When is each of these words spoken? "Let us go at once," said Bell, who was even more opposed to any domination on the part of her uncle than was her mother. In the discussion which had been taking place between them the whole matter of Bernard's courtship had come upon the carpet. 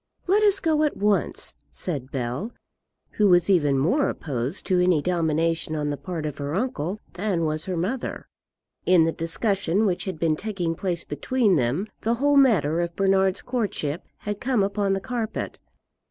"Let 0.25 0.41
us 0.41 0.59
go 0.59 0.81
at 0.81 0.97
once," 0.97 1.53
said 1.71 2.09
Bell, 2.09 2.53
who 3.11 3.27
was 3.29 3.51
even 3.51 3.77
more 3.77 4.09
opposed 4.09 4.65
to 4.65 4.79
any 4.81 4.99
domination 4.99 5.75
on 5.75 5.91
the 5.91 5.95
part 5.95 6.25
of 6.25 6.39
her 6.39 6.55
uncle 6.55 6.99
than 7.13 7.45
was 7.45 7.65
her 7.65 7.77
mother. 7.77 8.27
In 8.87 9.03
the 9.03 9.11
discussion 9.11 9.85
which 9.85 10.05
had 10.05 10.17
been 10.17 10.35
taking 10.35 10.73
place 10.73 11.03
between 11.03 11.55
them 11.55 11.85
the 12.01 12.15
whole 12.15 12.35
matter 12.35 12.79
of 12.79 12.95
Bernard's 12.95 13.43
courtship 13.43 14.03
had 14.17 14.41
come 14.41 14.63
upon 14.63 14.93
the 14.93 15.01
carpet. 15.01 15.59